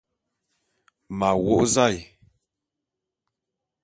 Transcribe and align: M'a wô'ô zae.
M'a 1.17 1.29
wô'ô 1.43 1.63
zae. 1.73 1.97